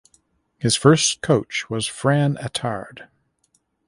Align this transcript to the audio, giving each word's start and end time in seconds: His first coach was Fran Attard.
His 0.57 0.75
first 0.75 1.21
coach 1.21 1.69
was 1.69 1.85
Fran 1.85 2.35
Attard. 2.37 3.07